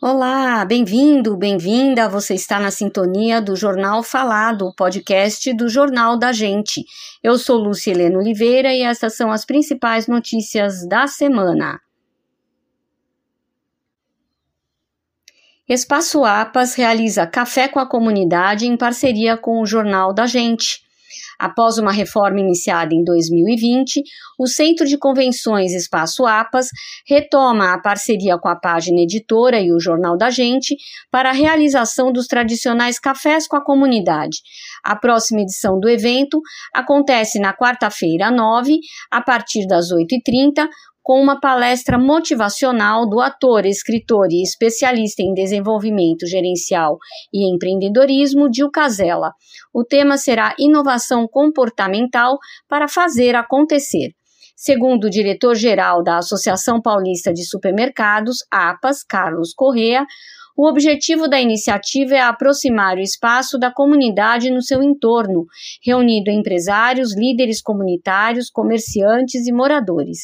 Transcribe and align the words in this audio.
Olá, 0.00 0.64
bem-vindo, 0.64 1.36
bem-vinda. 1.36 2.08
Você 2.08 2.32
está 2.34 2.60
na 2.60 2.70
sintonia 2.70 3.42
do 3.42 3.56
Jornal 3.56 4.00
Falado, 4.00 4.68
o 4.68 4.72
podcast 4.72 5.52
do 5.54 5.68
Jornal 5.68 6.16
da 6.16 6.30
Gente. 6.30 6.84
Eu 7.20 7.36
sou 7.36 7.58
Lúcia 7.58 7.90
Helena 7.90 8.16
Oliveira 8.16 8.72
e 8.72 8.82
estas 8.82 9.16
são 9.16 9.32
as 9.32 9.44
principais 9.44 10.06
notícias 10.06 10.86
da 10.86 11.08
semana. 11.08 11.80
Espaço 15.68 16.24
APAS 16.24 16.76
realiza 16.76 17.26
café 17.26 17.66
com 17.66 17.80
a 17.80 17.88
comunidade 17.88 18.68
em 18.68 18.76
parceria 18.76 19.36
com 19.36 19.60
o 19.60 19.66
Jornal 19.66 20.14
da 20.14 20.28
Gente. 20.28 20.80
Após 21.38 21.78
uma 21.78 21.92
reforma 21.92 22.40
iniciada 22.40 22.92
em 22.92 23.04
2020, 23.04 24.02
o 24.38 24.46
Centro 24.48 24.84
de 24.86 24.98
Convenções 24.98 25.72
Espaço 25.72 26.26
APAS 26.26 26.68
retoma 27.06 27.72
a 27.72 27.80
parceria 27.80 28.36
com 28.38 28.48
a 28.48 28.56
página 28.56 29.00
editora 29.00 29.60
e 29.60 29.72
o 29.72 29.78
Jornal 29.78 30.16
da 30.16 30.30
Gente 30.30 30.76
para 31.10 31.30
a 31.30 31.32
realização 31.32 32.12
dos 32.12 32.26
tradicionais 32.26 32.98
cafés 32.98 33.46
com 33.46 33.56
a 33.56 33.64
comunidade. 33.64 34.38
A 34.82 34.96
próxima 34.96 35.42
edição 35.42 35.78
do 35.78 35.88
evento 35.88 36.40
acontece 36.74 37.38
na 37.38 37.54
quarta-feira, 37.54 38.30
9, 38.30 38.80
a 39.10 39.20
partir 39.20 39.66
das 39.66 39.92
8h30, 39.92 40.66
com 41.08 41.22
uma 41.22 41.40
palestra 41.40 41.98
motivacional 41.98 43.08
do 43.08 43.18
ator, 43.18 43.64
escritor 43.64 44.26
e 44.30 44.42
especialista 44.42 45.22
em 45.22 45.32
desenvolvimento 45.32 46.26
gerencial 46.26 46.98
e 47.32 47.50
empreendedorismo, 47.50 48.46
Dil 48.50 48.70
Casella. 48.70 49.32
O 49.72 49.82
tema 49.82 50.18
será 50.18 50.54
Inovação 50.58 51.26
Comportamental 51.28 52.38
para 52.68 52.88
Fazer 52.88 53.36
Acontecer. 53.36 54.10
Segundo 54.56 55.04
o 55.04 55.10
diretor-geral 55.10 56.02
da 56.02 56.18
Associação 56.18 56.82
Paulista 56.82 57.32
de 57.32 57.44
Supermercados, 57.44 58.38
APAS, 58.50 59.04
Carlos 59.04 59.54
Correa, 59.54 60.04
o 60.60 60.68
objetivo 60.68 61.28
da 61.28 61.40
iniciativa 61.40 62.16
é 62.16 62.20
aproximar 62.20 62.96
o 62.96 63.00
espaço 63.00 63.56
da 63.56 63.72
comunidade 63.72 64.50
no 64.50 64.60
seu 64.60 64.82
entorno, 64.82 65.46
reunindo 65.86 66.32
empresários, 66.32 67.16
líderes 67.16 67.62
comunitários, 67.62 68.50
comerciantes 68.50 69.46
e 69.46 69.52
moradores. 69.52 70.18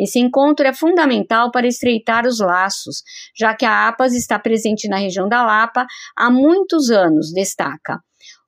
Esse 0.00 0.18
encontro 0.18 0.66
é 0.66 0.72
fundamental 0.72 1.50
para 1.50 1.66
estreitar 1.66 2.26
os 2.26 2.40
laços, 2.40 3.02
já 3.38 3.54
que 3.54 3.66
a 3.66 3.88
APAS 3.88 4.14
está 4.14 4.38
presente 4.38 4.88
na 4.88 4.96
região 4.96 5.28
da 5.28 5.44
Lapa 5.44 5.84
há 6.16 6.30
muitos 6.30 6.88
anos, 6.88 7.30
destaca. 7.34 7.98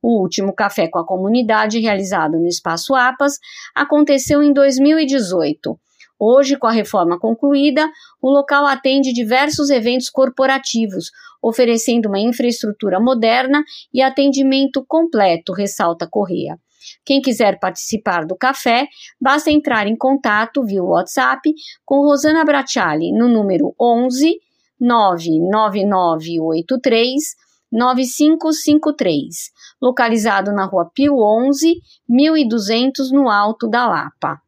O 0.09 0.21
último 0.21 0.55
café 0.55 0.87
com 0.87 1.01
a 1.01 1.05
comunidade, 1.05 1.81
realizado 1.81 2.39
no 2.39 2.47
Espaço 2.47 2.95
APAS, 2.95 3.41
aconteceu 3.75 4.41
em 4.41 4.53
2018. 4.53 5.77
Hoje, 6.17 6.57
com 6.57 6.69
a 6.69 6.71
reforma 6.71 7.19
concluída, 7.19 7.91
o 8.23 8.31
local 8.31 8.67
atende 8.67 9.13
diversos 9.13 9.69
eventos 9.69 10.09
corporativos, 10.09 11.11
oferecendo 11.43 12.07
uma 12.07 12.21
infraestrutura 12.21 13.01
moderna 13.01 13.65
e 13.93 14.01
atendimento 14.01 14.85
completo, 14.87 15.53
ressalta 15.53 16.07
Correa. 16.09 16.57
Quem 17.05 17.20
quiser 17.20 17.59
participar 17.59 18.25
do 18.25 18.37
café, 18.37 18.87
basta 19.20 19.51
entrar 19.51 19.89
em 19.89 19.97
contato 19.97 20.63
via 20.63 20.85
WhatsApp 20.85 21.53
com 21.85 22.07
Rosana 22.07 22.45
Bracciali 22.45 23.11
no 23.11 23.27
número 23.27 23.75
11 23.77 24.39
99983 24.79 27.45
9553, 27.72 29.50
localizado 29.81 30.53
na 30.53 30.64
Rua 30.67 30.91
Pio 30.95 31.19
11, 31.19 31.75
1200 32.08 33.11
no 33.12 33.28
Alto 33.28 33.69
da 33.69 33.86
Lapa. 33.86 34.41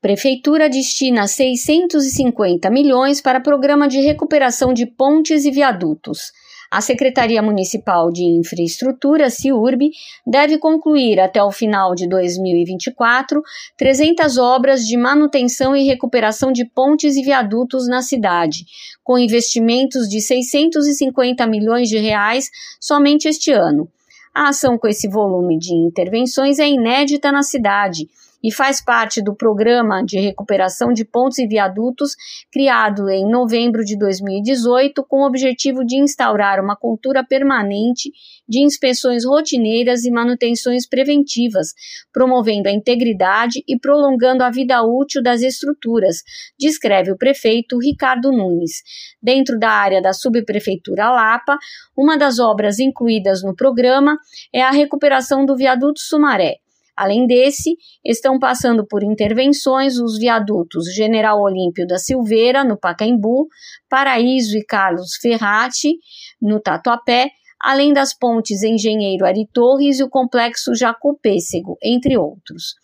Prefeitura 0.00 0.68
destina 0.68 1.26
650 1.26 2.70
milhões 2.70 3.20
para 3.20 3.40
programa 3.40 3.88
de 3.88 3.98
recuperação 4.00 4.72
de 4.72 4.86
pontes 4.86 5.44
e 5.44 5.50
viadutos. 5.50 6.30
A 6.70 6.80
Secretaria 6.80 7.40
Municipal 7.40 8.10
de 8.10 8.24
Infraestrutura, 8.24 9.30
CIURB, 9.30 9.90
deve 10.26 10.58
concluir 10.58 11.20
até 11.20 11.42
o 11.42 11.52
final 11.52 11.94
de 11.94 12.08
2024 12.08 13.42
300 13.76 14.36
obras 14.38 14.86
de 14.86 14.96
manutenção 14.96 15.76
e 15.76 15.84
recuperação 15.84 16.50
de 16.50 16.64
pontes 16.64 17.16
e 17.16 17.22
viadutos 17.22 17.88
na 17.88 18.02
cidade, 18.02 18.64
com 19.04 19.18
investimentos 19.18 20.08
de 20.08 20.20
650 20.20 21.46
milhões 21.46 21.88
de 21.88 21.98
reais 21.98 22.50
somente 22.80 23.28
este 23.28 23.52
ano. 23.52 23.88
A 24.34 24.48
ação 24.48 24.76
com 24.76 24.86
esse 24.86 25.08
volume 25.08 25.58
de 25.58 25.74
intervenções 25.74 26.58
é 26.58 26.68
inédita 26.68 27.32
na 27.32 27.42
cidade 27.42 28.06
e 28.42 28.52
faz 28.52 28.84
parte 28.84 29.22
do 29.22 29.34
Programa 29.34 30.04
de 30.04 30.18
Recuperação 30.18 30.92
de 30.92 31.04
Pontos 31.04 31.38
e 31.38 31.46
Viadutos, 31.46 32.12
criado 32.52 33.08
em 33.08 33.28
novembro 33.28 33.84
de 33.84 33.98
2018, 33.98 35.04
com 35.04 35.22
o 35.22 35.26
objetivo 35.26 35.84
de 35.84 35.96
instaurar 35.96 36.62
uma 36.62 36.76
cultura 36.76 37.24
permanente 37.24 38.10
de 38.48 38.62
inspeções 38.62 39.24
rotineiras 39.24 40.04
e 40.04 40.10
manutenções 40.10 40.86
preventivas, 40.88 41.74
promovendo 42.12 42.68
a 42.68 42.72
integridade 42.72 43.62
e 43.66 43.78
prolongando 43.78 44.44
a 44.44 44.50
vida 44.50 44.82
útil 44.82 45.22
das 45.22 45.42
estruturas, 45.42 46.22
descreve 46.58 47.10
o 47.10 47.16
prefeito 47.16 47.78
Ricardo 47.78 48.30
Nunes. 48.30 48.82
Dentro 49.20 49.58
da 49.58 49.70
área 49.70 50.00
da 50.00 50.12
subprefeitura 50.12 51.10
Lapa, 51.10 51.58
uma 51.96 52.16
das 52.16 52.38
obras 52.38 52.78
incluídas 52.78 53.42
no 53.42 53.54
programa 53.54 54.16
é 54.52 54.62
a 54.62 54.70
recuperação 54.70 55.44
do 55.44 55.56
viaduto 55.56 56.00
Sumaré 56.00 56.58
Além 56.96 57.26
desse, 57.26 57.76
estão 58.02 58.38
passando 58.38 58.86
por 58.86 59.02
intervenções 59.02 59.98
os 59.98 60.18
viadutos 60.18 60.86
General 60.94 61.38
Olímpio 61.38 61.86
da 61.86 61.98
Silveira, 61.98 62.64
no 62.64 62.78
Pacaembu, 62.78 63.48
Paraíso 63.88 64.56
e 64.56 64.64
Carlos 64.64 65.16
Ferrati, 65.20 65.98
no 66.40 66.58
Tatuapé, 66.58 67.28
além 67.60 67.92
das 67.92 68.16
pontes 68.16 68.62
Engenheiro 68.62 69.26
Ari 69.26 69.46
Torres 69.52 69.98
e 69.98 70.04
o 70.04 70.08
complexo 70.08 70.74
Jacu 70.74 71.18
Pêssego, 71.20 71.76
entre 71.82 72.16
outros. 72.16 72.74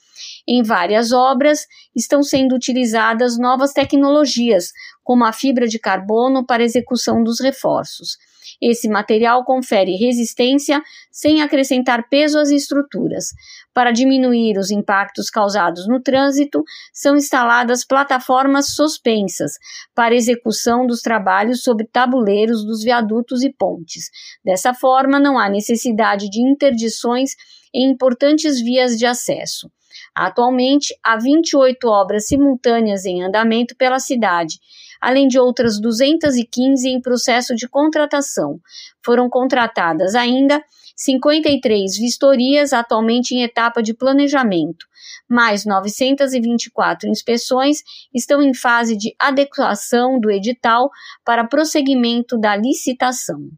Em 0.46 0.62
várias 0.62 1.12
obras 1.12 1.66
estão 1.94 2.22
sendo 2.22 2.54
utilizadas 2.54 3.38
novas 3.38 3.72
tecnologias, 3.72 4.72
como 5.02 5.24
a 5.24 5.32
fibra 5.32 5.66
de 5.66 5.78
carbono 5.78 6.44
para 6.44 6.62
execução 6.62 7.22
dos 7.22 7.40
reforços. 7.40 8.16
Esse 8.60 8.88
material 8.88 9.44
confere 9.44 9.96
resistência 9.96 10.82
sem 11.10 11.42
acrescentar 11.42 12.08
peso 12.08 12.38
às 12.38 12.50
estruturas. 12.50 13.26
Para 13.74 13.90
diminuir 13.90 14.58
os 14.58 14.70
impactos 14.70 15.30
causados 15.30 15.86
no 15.88 16.00
trânsito, 16.00 16.62
são 16.92 17.16
instaladas 17.16 17.84
plataformas 17.84 18.74
suspensas 18.74 19.52
para 19.94 20.14
execução 20.14 20.86
dos 20.86 21.00
trabalhos 21.00 21.62
sobre 21.62 21.86
tabuleiros 21.86 22.64
dos 22.64 22.82
viadutos 22.82 23.42
e 23.42 23.52
pontes. 23.52 24.10
Dessa 24.44 24.74
forma, 24.74 25.18
não 25.18 25.38
há 25.38 25.48
necessidade 25.48 26.28
de 26.28 26.40
interdições 26.40 27.30
em 27.74 27.90
importantes 27.90 28.60
vias 28.60 28.98
de 28.98 29.06
acesso. 29.06 29.70
Atualmente, 30.14 30.94
há 31.02 31.16
28 31.16 31.88
obras 31.88 32.26
simultâneas 32.26 33.04
em 33.04 33.22
andamento 33.22 33.74
pela 33.76 33.98
cidade, 33.98 34.58
além 35.00 35.26
de 35.26 35.38
outras 35.38 35.80
215 35.80 36.88
em 36.88 37.00
processo 37.00 37.54
de 37.54 37.68
contratação. 37.68 38.60
Foram 39.04 39.28
contratadas 39.28 40.14
ainda 40.14 40.62
53 40.96 41.96
vistorias 41.96 42.72
atualmente 42.72 43.34
em 43.34 43.42
etapa 43.42 43.82
de 43.82 43.94
planejamento, 43.94 44.86
mais 45.28 45.64
924 45.64 47.08
inspeções 47.08 47.78
estão 48.14 48.42
em 48.42 48.52
fase 48.52 48.96
de 48.96 49.14
adequação 49.18 50.20
do 50.20 50.30
edital 50.30 50.90
para 51.24 51.46
prosseguimento 51.46 52.38
da 52.38 52.54
licitação. 52.54 53.48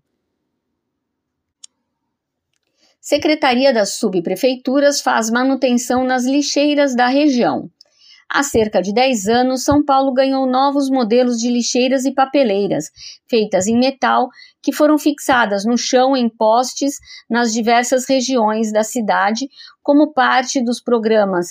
Secretaria 3.04 3.70
das 3.70 3.96
Subprefeituras 3.96 5.02
faz 5.02 5.28
manutenção 5.28 6.04
nas 6.04 6.24
lixeiras 6.24 6.96
da 6.96 7.06
região. 7.06 7.68
Há 8.30 8.42
cerca 8.42 8.80
de 8.80 8.94
10 8.94 9.28
anos, 9.28 9.62
São 9.62 9.84
Paulo 9.84 10.14
ganhou 10.14 10.46
novos 10.46 10.88
modelos 10.88 11.36
de 11.36 11.50
lixeiras 11.50 12.06
e 12.06 12.14
papeleiras, 12.14 12.86
feitas 13.28 13.66
em 13.66 13.78
metal, 13.78 14.30
que 14.62 14.72
foram 14.72 14.96
fixadas 14.96 15.66
no 15.66 15.76
chão 15.76 16.16
em 16.16 16.30
postes 16.30 16.94
nas 17.28 17.52
diversas 17.52 18.08
regiões 18.08 18.72
da 18.72 18.82
cidade, 18.82 19.50
como 19.82 20.14
parte 20.14 20.64
dos 20.64 20.80
programas 20.80 21.48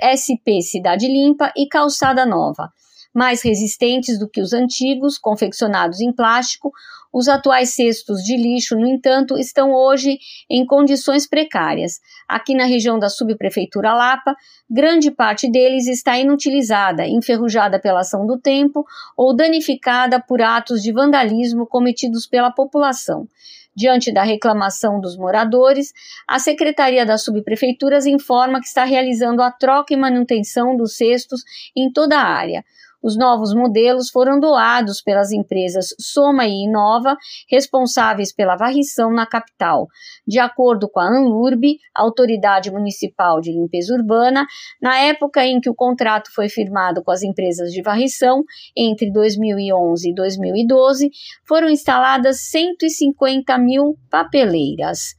SP 0.00 0.62
Cidade 0.62 1.06
Limpa 1.06 1.52
e 1.54 1.68
Calçada 1.68 2.24
Nova 2.24 2.70
mais 3.16 3.40
resistentes 3.40 4.18
do 4.18 4.28
que 4.28 4.42
os 4.42 4.52
antigos, 4.52 5.16
confeccionados 5.16 6.00
em 6.00 6.12
plástico, 6.12 6.70
os 7.18 7.28
atuais 7.28 7.70
cestos 7.70 8.22
de 8.22 8.36
lixo, 8.36 8.76
no 8.76 8.86
entanto, 8.86 9.38
estão 9.38 9.72
hoje 9.72 10.18
em 10.50 10.66
condições 10.66 11.26
precárias. 11.26 11.98
Aqui 12.28 12.54
na 12.54 12.66
região 12.66 12.98
da 12.98 13.08
subprefeitura 13.08 13.94
Lapa, 13.94 14.36
grande 14.68 15.10
parte 15.10 15.50
deles 15.50 15.86
está 15.86 16.18
inutilizada, 16.18 17.06
enferrujada 17.06 17.80
pela 17.80 18.00
ação 18.00 18.26
do 18.26 18.38
tempo 18.38 18.84
ou 19.16 19.34
danificada 19.34 20.20
por 20.20 20.42
atos 20.42 20.82
de 20.82 20.92
vandalismo 20.92 21.66
cometidos 21.66 22.26
pela 22.26 22.50
população. 22.50 23.26
Diante 23.74 24.12
da 24.12 24.22
reclamação 24.22 25.00
dos 25.00 25.16
moradores, 25.16 25.94
a 26.28 26.38
Secretaria 26.38 27.06
das 27.06 27.24
Subprefeituras 27.24 28.04
informa 28.04 28.60
que 28.60 28.66
está 28.66 28.84
realizando 28.84 29.40
a 29.40 29.50
troca 29.50 29.94
e 29.94 29.96
manutenção 29.96 30.76
dos 30.76 30.98
cestos 30.98 31.42
em 31.74 31.90
toda 31.90 32.18
a 32.18 32.24
área. 32.24 32.62
Os 33.06 33.16
novos 33.16 33.54
modelos 33.54 34.10
foram 34.10 34.40
doados 34.40 35.00
pelas 35.00 35.30
empresas 35.30 35.94
Soma 35.96 36.44
e 36.44 36.64
Inova, 36.64 37.16
responsáveis 37.48 38.34
pela 38.34 38.56
varrição 38.56 39.12
na 39.12 39.24
capital. 39.24 39.86
De 40.26 40.40
acordo 40.40 40.88
com 40.88 40.98
a 40.98 41.06
ANLURB, 41.06 41.78
Autoridade 41.94 42.68
Municipal 42.68 43.40
de 43.40 43.52
Limpeza 43.52 43.94
Urbana, 43.94 44.44
na 44.82 44.98
época 44.98 45.46
em 45.46 45.60
que 45.60 45.70
o 45.70 45.74
contrato 45.74 46.34
foi 46.34 46.48
firmado 46.48 47.00
com 47.04 47.12
as 47.12 47.22
empresas 47.22 47.70
de 47.70 47.80
varrição, 47.80 48.42
entre 48.76 49.12
2011 49.12 50.10
e 50.10 50.12
2012, 50.12 51.08
foram 51.46 51.70
instaladas 51.70 52.40
150 52.50 53.56
mil 53.56 53.96
papeleiras. 54.10 55.14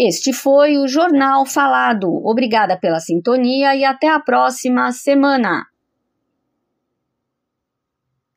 Este 0.00 0.32
foi 0.32 0.78
o 0.78 0.86
Jornal 0.86 1.44
Falado. 1.44 2.08
Obrigada 2.24 2.78
pela 2.78 3.00
sintonia 3.00 3.74
e 3.74 3.84
até 3.84 4.08
a 4.08 4.20
próxima 4.20 4.92
semana. 4.92 5.64